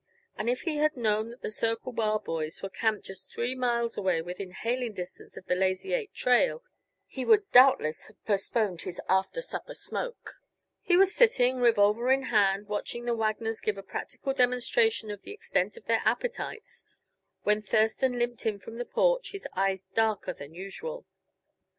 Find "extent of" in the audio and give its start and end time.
15.33-15.85